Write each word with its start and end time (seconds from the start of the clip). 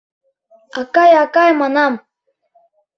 Акай, 0.81 1.11
акай, 1.23 1.51
манам! 1.59 1.93